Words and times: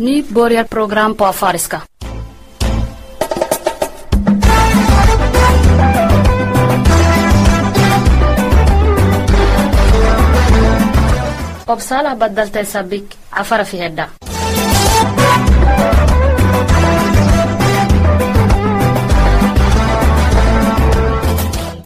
Nu 0.00 0.22
börjar 0.22 0.64
program 0.64 1.14
på 1.14 1.24
afariska. 1.24 1.82
obsalah 11.66 12.16
badaltay 12.16 12.64
sabik 12.64 13.16
cafara 13.30 13.64
fi 13.64 13.76
hedha 13.76 14.06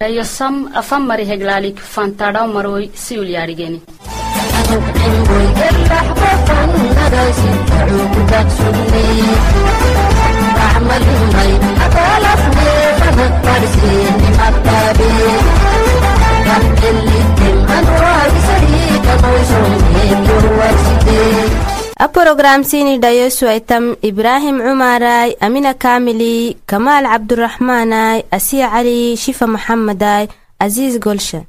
eyo 0.06 0.24
sam 0.24 0.70
afan 0.74 1.02
mari 1.06 1.24
heglaalik 1.24 1.78
fantadhaw 1.94 2.46
maroy 17.70 18.30
siyul 18.52 19.74
yaadhigeni 20.60 21.44
a 22.04 22.08
programsini 22.08 22.98
dhayosuaitam 22.98 23.84
ibraahim 24.10 24.56
cumaray 24.66 25.30
amina 25.46 25.72
kaamili 25.84 26.56
kamaal 26.66 27.04
cabduraxmaanay 27.12 28.18
asiya 28.36 28.68
cali 28.74 29.16
shifa 29.16 29.46
maxamaday 29.54 30.24
casiis 30.60 30.98
golsha 31.04 31.40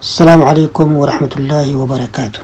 السلام 0.00 0.40
عليكم 0.42 0.96
ورحمة 0.96 1.32
الله 1.36 1.76
وبركاته 1.76 2.40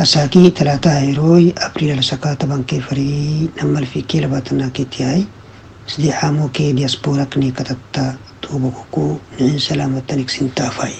أساكي 0.00 0.50
ثلاثة 0.50 0.90
هيروي 0.98 1.52
أبريل 1.58 2.04
سكاتا 2.04 2.46
بانكي 2.46 2.80
فري 2.80 3.48
نمال 3.62 3.86
في 3.86 4.00
كيلا 4.00 4.26
باتنا 4.26 4.68
كيتياي 4.68 5.24
سدي 5.86 6.12
حامو 6.12 6.48
كي 6.48 6.72
دياسبورا 6.72 7.24
كني 7.24 7.50
كتتا 7.50 8.16
توبكوكو 8.42 9.16
نعين 9.40 9.58
سلامة 9.58 10.02
تنك 10.08 10.30
سنتافاي 10.30 10.94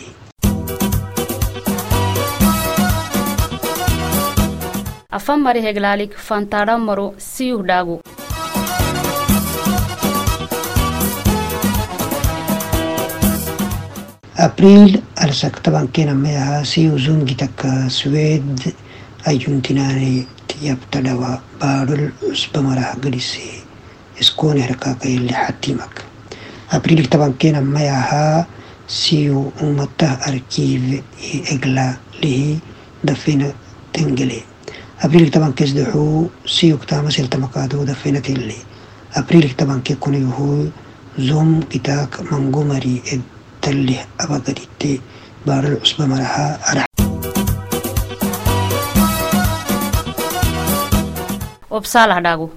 afan 5.17 5.41
mari 5.41 5.61
heglaalik 5.65 6.13
fantadhaw 6.29 6.77
maro 6.89 7.07
siyuh 7.17 7.63
dhaagu 7.69 7.97
أبريل 14.42 15.02
ألسك 15.24 15.56
طبعا 15.60 15.88
كنا 15.96 16.14
مياها 16.14 16.64
سيو 16.64 16.98
زونجي 16.98 17.34
تك 17.34 17.62
سويد 17.88 18.60
أيون 19.28 19.62
تناني 19.62 20.26
تيابتلا 20.48 21.14
وبارو 21.14 22.10
سبمرا 22.34 22.96
غريسي 23.06 23.52
اسكون 24.22 24.58
هرقا 24.62 24.94
كي 25.02 25.18
اللي 25.18 25.34
حتيمك 25.34 25.96
أبريل 26.72 27.06
طبعا 27.06 27.34
كنا 27.42 27.60
مياها 27.62 28.48
سيو 28.88 29.52
أمتا 29.62 30.18
أركيف 30.28 30.82
إغلا 31.52 31.94
ليه 32.24 32.58
دفين 33.04 33.54
تنجلي 33.94 34.42
أبريل 35.02 35.32
طبعا 35.32 35.52
كيس 35.52 35.72
دحو 35.72 36.28
سيو 36.46 36.78
كتاما 36.78 37.10
سلتمكادو 37.10 37.84
دفين 37.84 38.22
تنجلي 38.22 38.58
أبريل 39.14 39.54
طبعا 39.58 39.82
كي 39.86 39.96
كوني 39.96 40.26
هو 40.40 40.66
زوم 41.20 41.60
كتاك 41.70 42.34
منغومري 42.34 43.02
telle 43.64 43.98
abadaritte 44.24 44.92
baaral 45.46 45.76
cusba 45.84 46.04
madaxa 46.12 46.46
obsaalahdhaagu 51.78 52.48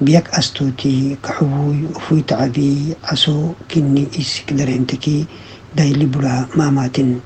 بيك 0.00 0.28
أستوتي 0.28 1.16
كحبوي 1.24 1.84
وفوي 1.96 2.22
تعبي 2.22 2.94
أسو 3.04 3.52
كني 3.74 4.06
إسك 4.20 4.52
درينتكي 4.52 5.24
دايلي 5.76 6.06
بلا 6.06 6.46
ماماتن 6.56 7.20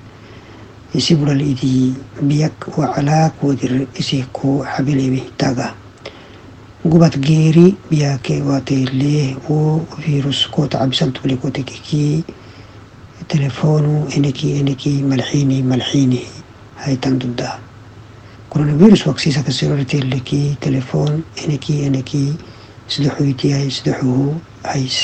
إسي 0.97 1.15
بلا 1.15 1.33
الإيدي 1.33 1.93
telefonu 13.34 13.94
enikii 14.18 14.52
enikii 14.62 14.98
malxiinii 15.12 15.62
malxiinihii 15.72 16.44
haytan 16.86 17.20
duddaa 17.24 17.56
coronavirus 18.54 19.06
waksiisa 19.10 19.44
kaseoratelekii 19.50 20.48
telefon 20.68 21.24
enikii 21.46 21.80
enikii 21.90 22.30
isdexuytiyay 22.90 23.66
isdexuhu 23.74 24.28
ays 24.76 24.98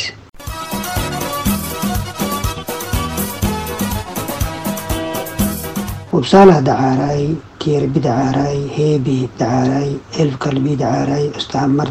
wabsaalaha 6.13 6.61
dacaaray 6.69 7.23
tierbi 7.59 7.99
dacaaray 8.07 8.57
heebi 8.77 9.17
dacaaray 9.39 9.89
elf 10.23 10.35
kalbi 10.45 10.75
dacaaray 10.81 11.25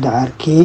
dacaarkee 0.04 0.62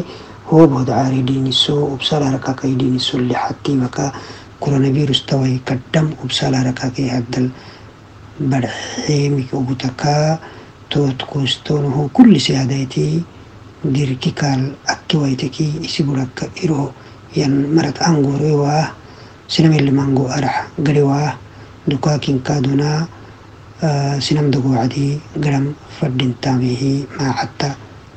hooboh 0.50 0.82
dacaari 0.90 1.22
dhiiniso 1.28 1.76
wabsaalaha 1.92 2.32
dhiiniso 2.80 3.18
lixatiimaka 3.30 4.12
كورونا 4.60 4.92
فيروس 4.92 5.24
توي 5.26 5.60
كدم 5.66 6.06
وبسالة 6.24 6.62
ركاكي 6.68 7.10
هدل 7.10 7.50
برحيمي 8.40 9.46
وغتكا 9.52 10.38
توت 10.90 11.22
كوستون 11.22 11.84
هو 11.92 12.08
كل 12.08 12.40
سيادتي 12.40 13.22
ديركي 13.84 14.30
كال 14.30 14.72
أكي 14.88 15.16
ويتكي 15.16 15.80
إسيبولك 15.84 16.50
إرو 16.64 16.90
ين 17.36 17.74
مرت 17.74 17.98
أنغوري 18.02 18.52
واه 18.52 18.88
سنم 19.48 19.72
اللي 19.72 19.90
مانغو 19.90 20.28
أرح 20.28 20.66
قري 20.86 21.02
واه 21.02 21.32
دكاكين 21.88 22.38
كادونا 22.46 23.06
آه 23.82 24.18
سنم 24.18 24.50
دقو 24.50 24.74
عدي 24.74 25.18
قرم 25.44 25.74
فردين 26.00 26.34
تاميه 26.42 26.82
ما 27.20 27.32
حتى 27.32 27.70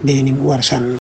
بينم 0.04 0.46
ورسن 0.46 0.98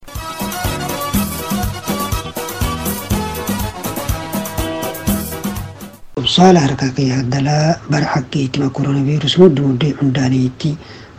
Haala 6.43 6.61
harka 6.67 6.89
kee 6.97 7.09
haddalaa 7.15 7.79
bara 7.91 8.07
hakkeetti 8.15 8.59
ma 8.63 8.69
koronaviirus 8.77 9.35
madda 9.43 9.63
muddee 9.67 9.91
hundaaniitti 10.01 10.71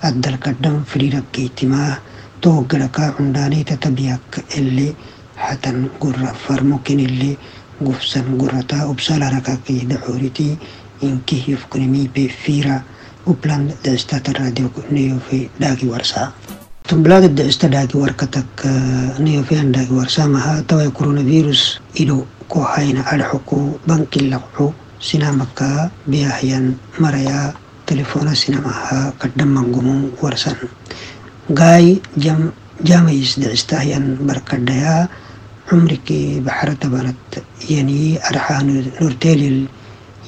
addal 0.09 0.35
qaddam 0.45 0.75
firii 0.91 1.11
rakkeetti 1.15 1.67
ma 1.73 1.83
tooggalakaa 2.45 3.09
hundaanii 3.19 3.63
tatabii 3.69 4.09
akka 4.15 4.41
illee 4.61 4.89
hatan 5.45 5.77
gurra 6.01 6.33
farmukin 6.45 6.99
illee 7.05 7.37
gufsan 7.85 8.27
gurrataa 8.41 8.87
ubsaala 8.93 9.29
harka 9.31 9.55
kee 9.69 9.79
dacooritii 9.93 10.51
inkihiif 11.09 11.63
kunimii 11.75 12.07
beefiira 12.17 12.81
upland 13.33 13.71
daastata 13.85 14.33
raadiyoo 14.39 14.69
kuniyoo 14.79 15.19
fi 15.29 15.49
dhaagii 15.61 15.89
warsaa. 15.95 16.31
تنبلاد 16.89 17.23
الدعستة 17.23 17.67
داكي 17.67 17.97
وركتك 17.97 18.65
نيو 19.19 19.43
فيان 19.43 19.71
داكي 19.71 19.93
ورسامها 19.93 20.63
توا 20.67 20.87
كورونا 20.89 21.23
فيروس 21.23 21.79
إلو 21.99 22.25
كوحاين 22.49 22.97
على 22.97 23.23
حكو 23.23 23.59
بنك 23.87 24.17
اللقحو 24.17 24.71
sinaamakka 25.07 25.69
biyaahyan 26.11 26.65
maraya 27.03 27.39
telefona 27.89 28.31
sinamaha 28.41 28.99
kadhammangumu 29.21 29.95
warsan 30.23 30.55
gaay 31.59 31.87
jam 32.23 32.39
jaamays 32.89 33.31
dhicistahyan 33.41 34.05
barkadhaya 34.27 34.95
cumrikii 35.67 36.39
baxara 36.47 36.75
tabanad 36.83 37.19
yani 37.73 37.99
arxaa 38.29 38.61
nortelil 39.01 39.57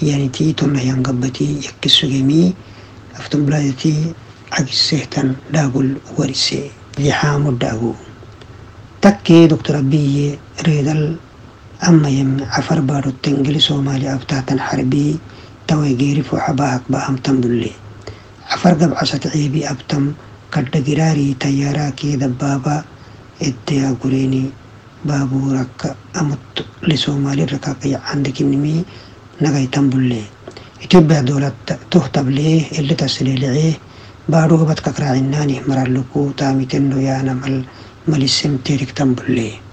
yani 0.07 0.27
tii 0.35 0.51
tonnahyan 0.59 0.99
gabbatii 1.07 1.53
yakkisugemii 1.67 2.47
aftan 3.19 3.41
bulaadatii 3.47 4.11
cagisehtan 4.55 5.27
dhaagul 5.53 5.89
warise 6.17 6.61
dixaamu 6.97 7.51
dhaagu 7.61 7.91
takkee 9.03 9.47
doctor 9.51 9.75
abiye 9.83 10.27
reedal 10.67 11.03
أما 11.83 12.09
يم 12.09 12.37
عفر 12.41 12.79
بارو 12.79 13.11
تنجلي 13.23 13.59
سومالي 13.59 14.13
أبتاتن 14.13 14.59
حربي 14.59 15.19
توي 15.67 15.93
جيري 15.93 16.23
فو 16.23 16.37
حباهك 16.37 16.81
باهم 16.89 17.15
تمدلي. 17.15 17.71
عفر 18.51 18.73
قب 18.73 18.93
عشت 18.93 19.27
عيبي 19.27 19.69
أبتم 19.69 20.13
كد 20.51 20.83
جراري 20.83 21.33
تياراكي 21.39 22.15
دبابا 22.15 22.83
إتيا 23.41 23.97
قريني 24.03 24.49
بابورك 25.05 25.95
أمت 26.15 26.65
لسومالي 26.87 27.43
ركاكي 27.43 27.95
عندك 27.95 28.41
نمي 28.41 28.85
نغي 29.41 29.67
تنبلي 29.67 30.23
إتبع 30.83 31.19
دولة 31.21 31.51
تهتب 31.91 32.29
ليه 32.29 32.79
اللي 32.79 32.93
تسلي 32.95 33.35
لعيه 33.35 33.73
بارو 34.29 34.65
بتككرا 34.65 35.05
عناني 35.05 35.61
مرالكو 35.67 36.31
تامي 36.31 36.65
تنو 36.65 36.97
يانا 36.99 37.33
مل 37.33 37.65
مل 38.07 38.23
السمتيرك 38.23 38.91
تنبلي 38.91 39.64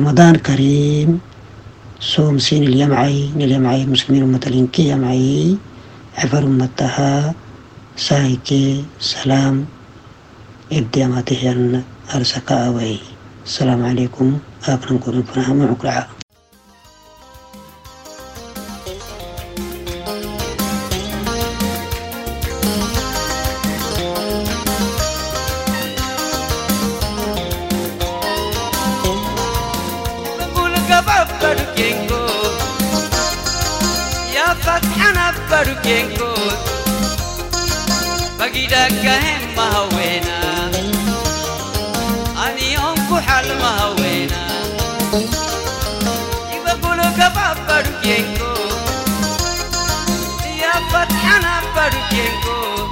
رمضان 0.00 0.36
كريم. 0.36 1.20
صوم 2.00 2.40
سين 2.40 2.64
اليمعي 2.64 3.36
اليمعي 3.36 3.84
المسلمين 3.84 4.22
المتلينكي 4.22 4.88
يمعي 4.88 5.56
عفر 6.16 6.44
أمتها 6.48 7.34
سايكي 7.96 8.84
سلام. 9.00 9.68
إبدي 10.72 11.04
ما 11.04 11.20
تهيان 11.20 11.84
أرسكا 12.14 12.72
أوي. 12.72 12.96
السلام 13.44 13.80
عليكم. 13.84 14.38
أبنا 14.64 14.92
نقول 14.92 15.22
فنها 15.22 15.52
baru 35.50 35.74
kengkot 35.84 36.58
Bagi 38.38 38.66
dakahen 38.66 39.42
mahawena 39.54 40.40
Ani 42.34 42.74
onku 42.74 43.16
hal 43.20 43.46
mahawena 43.60 44.44
Iba 46.50 46.72
bulu 46.82 47.06
gaba 47.14 47.54
baru 47.68 47.92
kengkot 48.02 48.80
Dia 50.42 50.74
patiana 50.90 51.62
baru 51.76 52.00
kengkot 52.10 52.90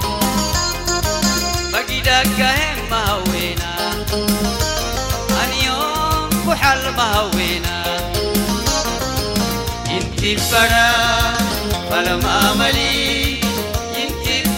Bagi 1.75 1.99
dakahen 2.07 2.79
mahawena 2.87 3.73
Ani 5.43 5.63
onku 5.73 6.53
hal 6.55 6.83
mahawena 6.95 7.77
Inti 9.89 10.37
parah 10.53 11.28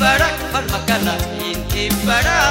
البرا 0.06 0.28
فالمكلا 0.54 1.16
انتي 1.52 1.88
البرا 1.88 2.42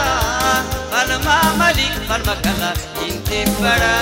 فلما 0.93 1.39
ملي 1.61 1.89
فالمكلا 2.09 2.73
انتي 3.09 3.43
البرا 3.43 3.97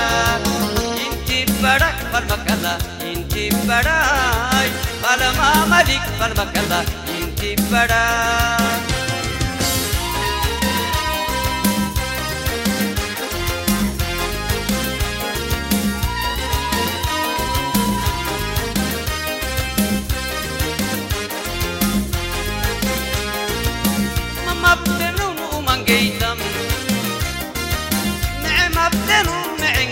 انتي 1.06 1.42
البرا 1.42 1.90
فالمكلا 2.12 2.78
انتي 3.02 3.48
البرا 3.48 4.02
فلما 5.02 5.64
ملي 5.64 6.00
فالمكلا 6.20 6.80
انتي 7.20 7.54
البرا 7.54 8.04
ما 8.92 8.95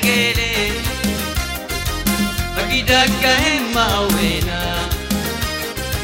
قيلي 0.06 0.72
أقيدك 2.58 3.10
كهمة 3.22 4.02
وينا 4.02 4.76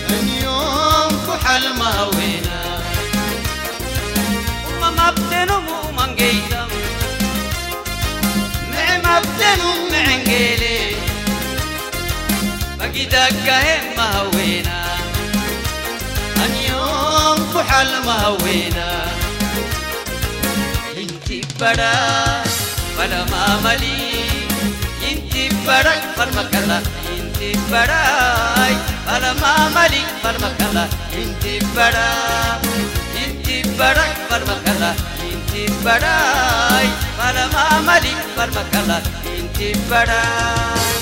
اليوم 0.09 1.11
كحل 1.27 1.73
ما 1.73 2.03
وينا 2.03 2.61
وما 4.67 4.89
مبتنم 4.89 5.65
وما 5.85 6.05
نقيتم 6.05 6.67
مع 8.73 8.97
مبتنم 8.97 9.77
مع 9.91 10.15
نقيلي 10.15 10.95
أقيدك 12.81 13.33
كهمة 13.45 14.23
وينا 14.35 14.81
اليوم 16.45 17.53
كحل 17.55 18.05
ما 18.05 18.27
وينا 18.27 19.05
انتي 20.97 21.41
بڑا 21.59 22.40
ولا 23.00 23.24
ما 23.24 23.60
ملي 23.64 23.96
انتي 25.12 25.48
برا 25.66 25.94
فرمكلا 26.16 26.78
انتي 27.18 27.52
برا 27.72 28.04
ولا 29.08 29.32
ما 29.32 29.68
ملي 29.76 30.02
فرمكلا 30.22 30.84
انتي 31.14 31.58
برا 31.76 32.10
انتي 33.26 33.62
برا 33.78 34.06
فرمكلا 34.30 34.90
انتي 35.30 35.66
برا 35.84 36.18
ولا 37.20 37.46
ما 37.54 37.80
ملي 37.88 38.14
فرمكلا 38.36 38.98
انتي 39.38 39.72
برا 39.90 40.22
سينما 40.66 40.99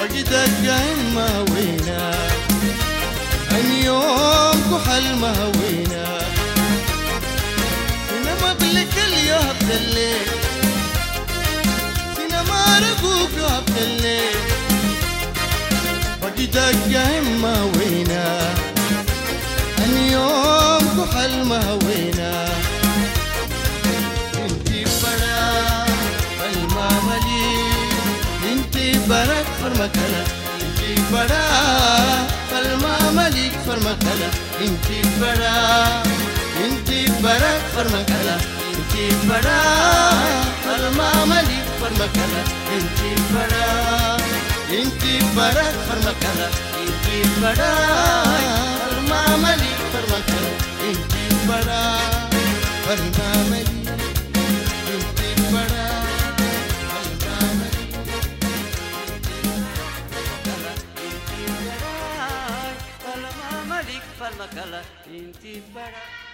وجدك 0.00 0.30
فقدك 0.30 0.50
دايما 0.64 1.28
وينا. 1.50 2.14
أن 3.52 3.66
يوم 3.84 4.58
كحل 4.70 5.14
ما 5.14 5.52
وينا 5.58 6.18
سينما 8.08 8.52
بلك 8.52 8.94
اليوم 9.08 9.58
الليل 9.70 10.26
سينما 12.16 12.60
رقوق 12.78 13.30
يوم 13.38 13.76
الليل. 13.78 14.36
فقدك 16.22 16.78
دايما 16.92 17.54
وينا. 17.76 18.54
أن 19.78 19.92
يوم 20.12 20.84
كحل 20.98 21.44
ما 21.44 21.78
وينا. 21.84 22.48
برا 29.59 29.59
فرمكلا 29.59 30.23
انتي 30.61 31.01
برا 31.11 31.43
فالماملي 32.51 33.51
فرمكلا 33.67 34.29
انتي 34.61 35.01
برا 35.21 36.03
انتي 36.65 37.05
برا 37.23 37.51
فرمكلا 37.75 38.35
انتي 38.71 39.05
برا 39.29 39.61
فالماملي 40.65 41.59
فرمكلا 41.81 42.41
انتي 42.75 43.11
برا 43.33 44.17
انتي 44.71 45.19
برا 45.35 45.65
فرمكلا 45.87 46.47
انتي 46.81 47.29
برا 47.41 47.73
فالماملي 48.85 49.71
فرمكلا 49.93 50.51
انتي 50.89 51.25
برا 51.47 51.97
فالماملي 52.87 53.61
انتي 53.61 53.78
Cala, 64.60 64.82
Intibara. 65.08 66.29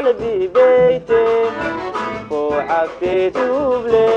Qalbi 0.00 0.34
beyte 0.54 1.20
fuuxagte 2.28 3.14
tuuble 3.36 4.04
maraya 4.04 4.09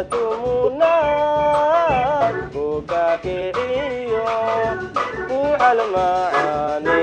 yadadumunaad 0.00 2.36
ku 2.52 2.64
kakixiyo 2.88 4.24
buuxal 5.28 5.78
macaane 5.92 7.00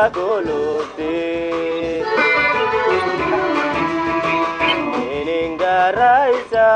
iya 0.00 0.08
kolote 0.16 1.20
ningaraysa 5.28 6.68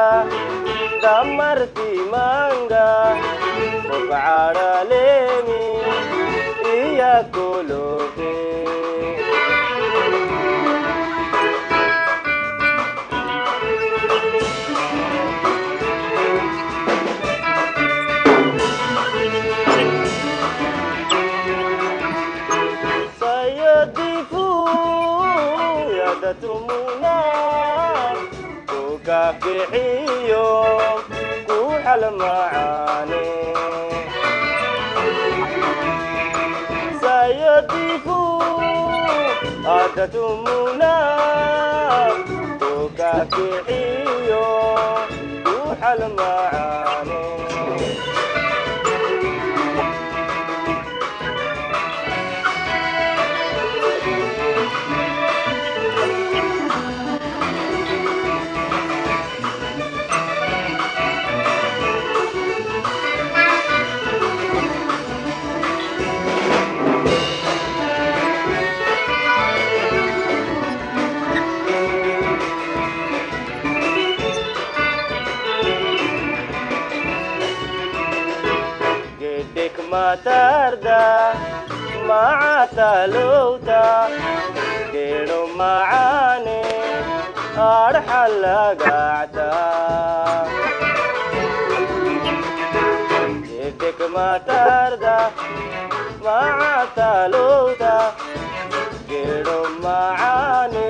damartimanga 1.00 2.90
udcadhaleni 3.88 4.73
adatumuna 40.04 40.92
ku 42.60 42.72
kakixiyo 42.98 44.46
matarda 80.94 81.34
macatalowta 82.08 83.82
gedho 84.92 85.40
macane 85.58 86.62
arxalagacta 87.68 89.48
gedhek 93.48 94.00
matarda 94.16 95.18
macatalowta 96.26 97.94
gedho 99.10 99.60
macane 99.84 100.88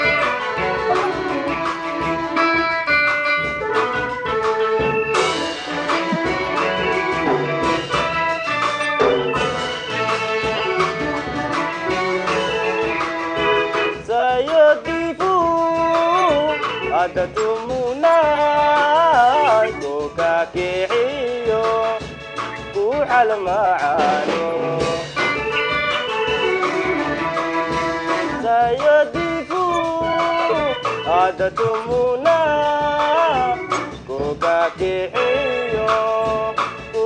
adatumuna 31.24 32.38
ku 34.08 34.20
kakixiyo 34.44 35.96
ku 36.94 37.04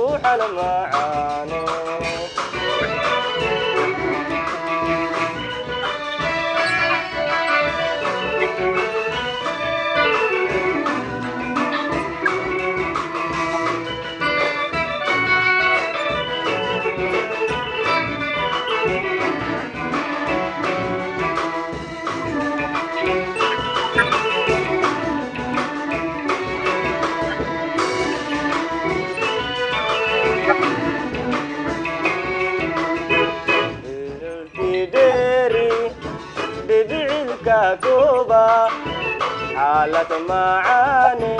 macaane 40.28 41.34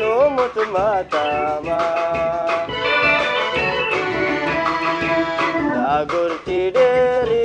numut 0.00 0.56
mataama 0.74 1.78
dagurti 5.74 6.60
dheeri 6.76 7.44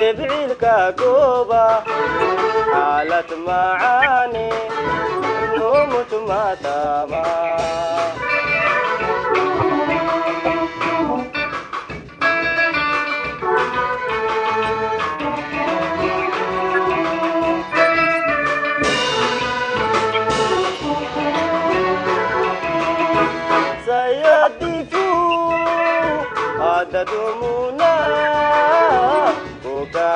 debciilka 0.00 0.76
gooba 1.00 1.64
xaalad 2.72 3.30
macaane 3.48 4.46
numut 5.58 6.12
mataama 6.30 7.22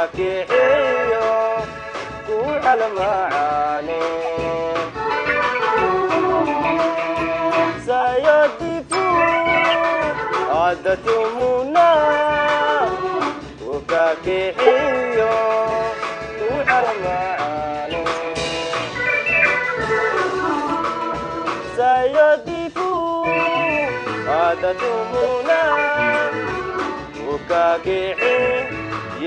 bixiyo 0.06 1.26
ku 2.26 2.38
almacaane 2.70 4.00
sayaditu 7.86 9.04
cadatumuna 10.50 11.88
uka 13.74 14.04
bixiyo 14.24 15.34
ku 16.38 16.48
almacaane 16.76 18.02
sayaditu 21.76 22.90
cadatumuna 24.26 25.60
uka 27.34 27.64
bixiyo 27.84 28.77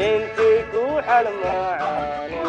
ينتك 0.01 0.73
وحلم 0.73 1.39
عاني 1.45 2.41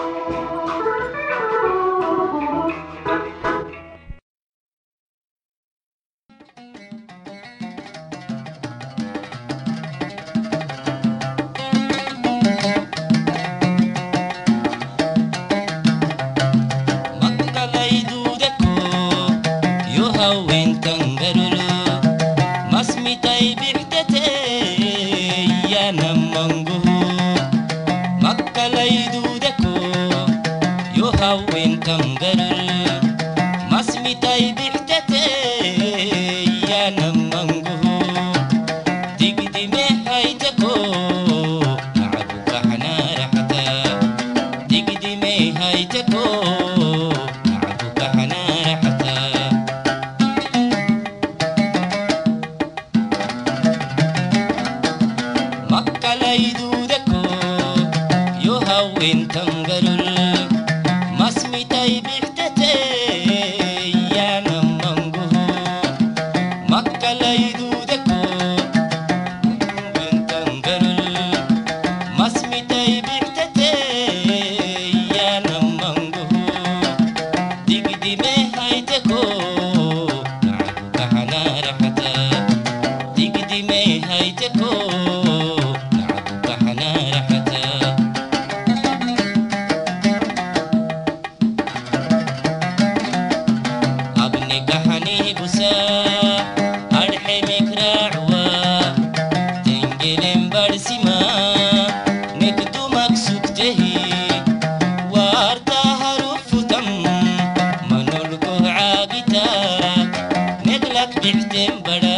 Make 110.65 110.89
luck 110.95 111.13
brings 111.21 111.47
them, 111.49 111.83
but 111.85 112.12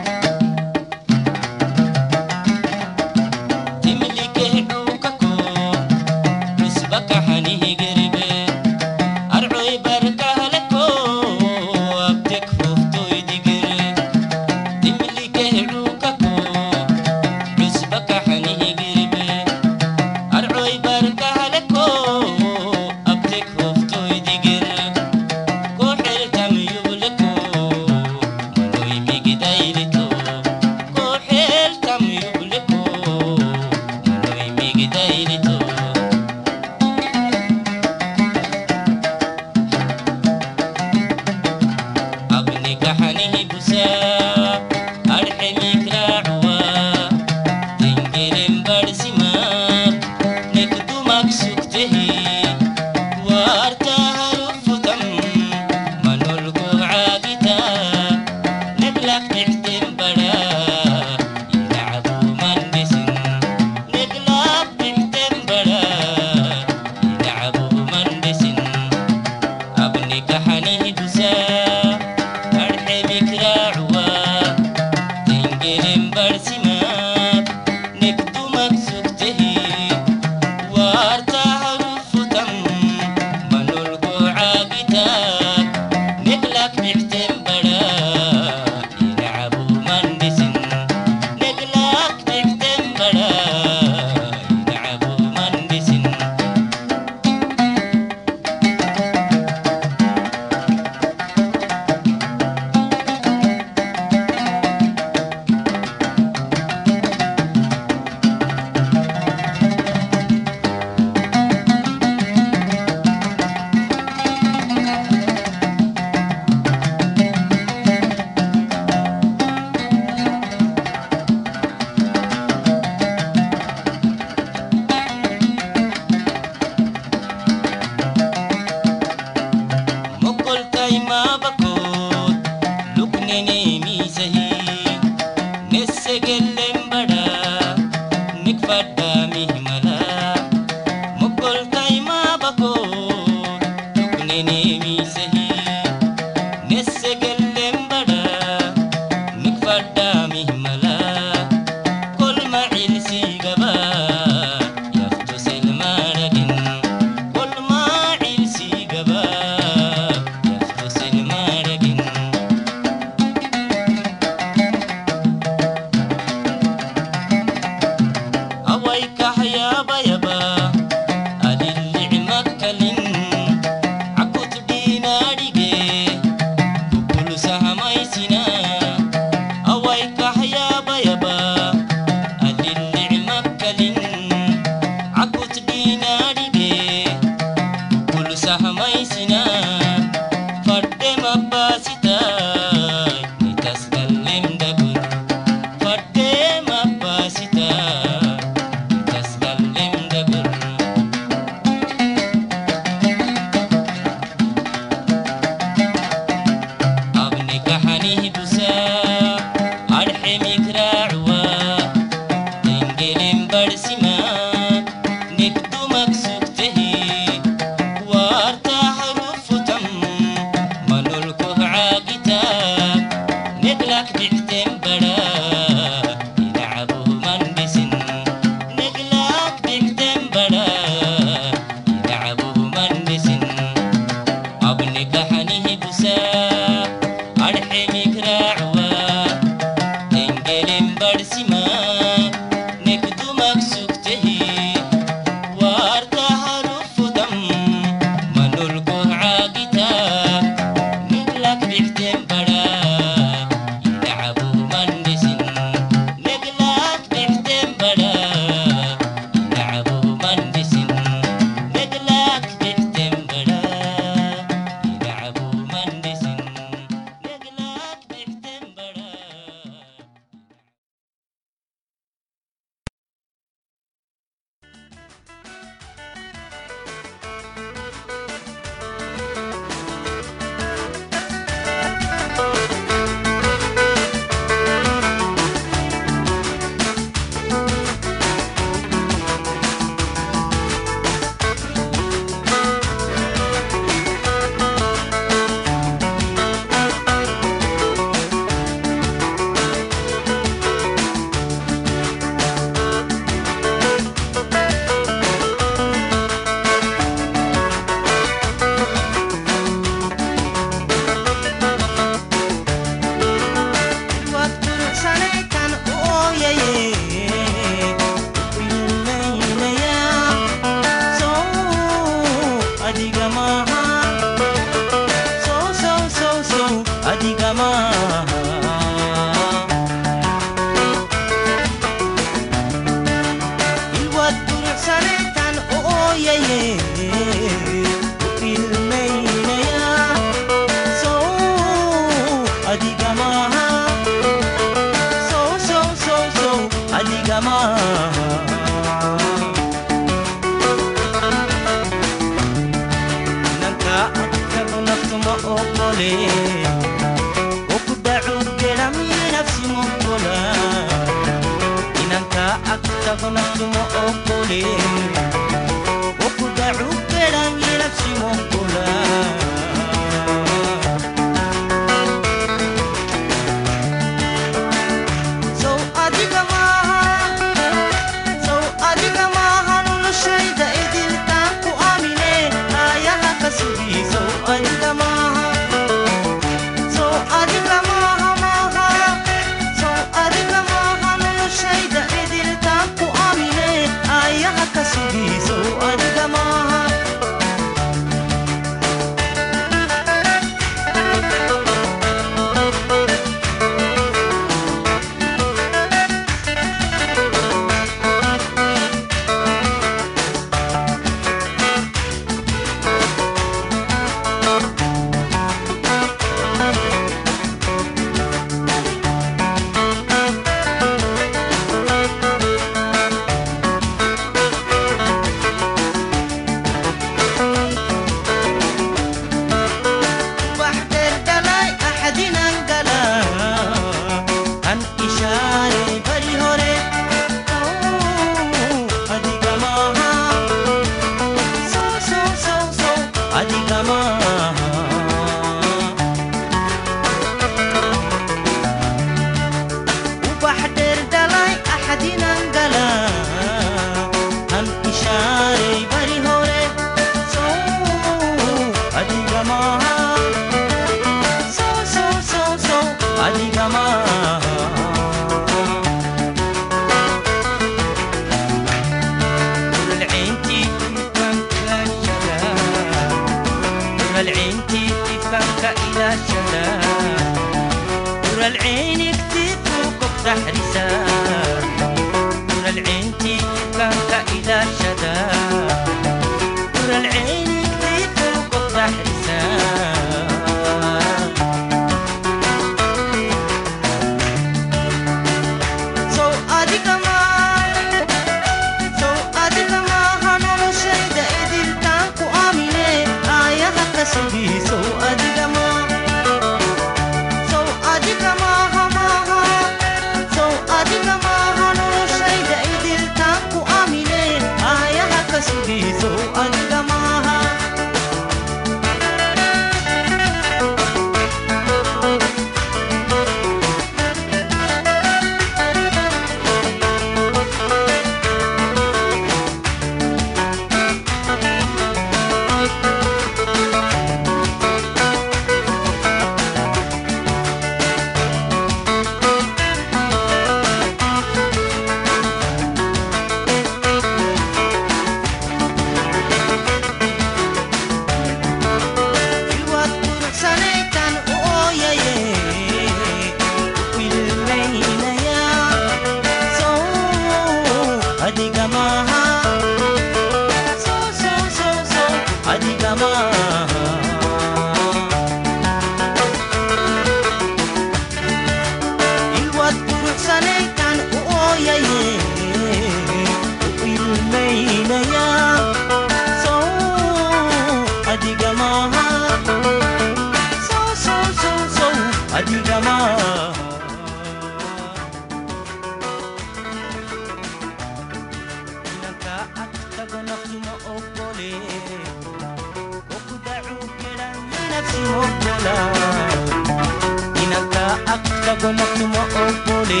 Kagwa 598.52 598.72
mwa 598.72 598.86
kuma 598.86 599.20
opole 599.48 600.00